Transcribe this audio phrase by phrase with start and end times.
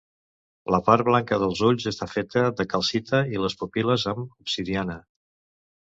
[0.75, 5.03] La part blanca dels ulls està feta de calcita, i les pupil·les, amb obsidiana.